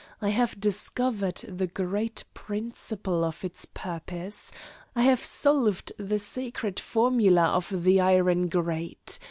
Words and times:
I 0.19 0.29
have 0.29 0.59
discovered 0.59 1.43
the 1.47 1.67
great 1.67 2.23
principle 2.33 3.23
of 3.23 3.45
its 3.45 3.65
purpose! 3.65 4.51
I 4.95 5.03
have 5.03 5.23
solved 5.23 5.91
the 5.99 6.17
sacred 6.17 6.79
formula 6.79 7.43
of 7.51 7.83
the 7.83 7.99
iron 8.01 8.47
grate! 8.47 9.19